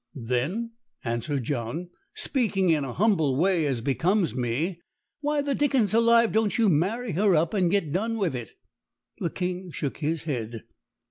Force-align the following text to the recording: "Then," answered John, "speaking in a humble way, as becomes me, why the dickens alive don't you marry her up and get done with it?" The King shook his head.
"Then," 0.15 0.71
answered 1.03 1.43
John, 1.43 1.89
"speaking 2.15 2.69
in 2.71 2.83
a 2.83 2.91
humble 2.93 3.35
way, 3.37 3.67
as 3.67 3.81
becomes 3.81 4.33
me, 4.33 4.81
why 5.19 5.43
the 5.43 5.53
dickens 5.53 5.93
alive 5.93 6.31
don't 6.31 6.57
you 6.57 6.69
marry 6.69 7.11
her 7.11 7.35
up 7.35 7.53
and 7.53 7.69
get 7.69 7.91
done 7.91 8.17
with 8.17 8.33
it?" 8.33 8.53
The 9.19 9.29
King 9.29 9.69
shook 9.69 9.97
his 9.99 10.23
head. 10.23 10.63